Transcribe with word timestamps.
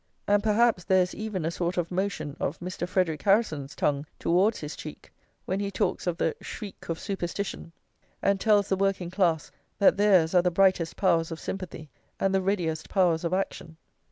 And 0.27 0.41
perhaps 0.41 0.83
there 0.83 1.03
is 1.03 1.13
even 1.13 1.45
a 1.45 1.51
sort 1.51 1.77
of 1.77 1.91
motion 1.91 2.35
of 2.39 2.57
Mr. 2.59 2.87
Frederic 2.89 3.21
Harrison's 3.21 3.75
tongue 3.75 4.07
towards 4.17 4.59
his 4.59 4.75
cheek 4.75 5.13
when 5.45 5.59
he 5.59 5.69
talks 5.69 6.07
of 6.07 6.17
the 6.17 6.35
"shriek 6.41 6.89
of 6.89 6.97
superstition," 6.97 7.71
and 8.19 8.39
tells 8.39 8.67
the 8.67 8.75
working 8.75 9.11
class 9.11 9.51
that 9.77 9.97
theirs 9.97 10.33
are 10.33 10.41
the 10.41 10.49
brightest 10.49 10.95
powers 10.95 11.29
of 11.29 11.39
sympathy 11.39 11.91
and 12.19 12.33
the 12.33 12.41
readiest 12.41 12.89
powers 12.89 13.23
of 13.23 13.31
action. 13.31 13.77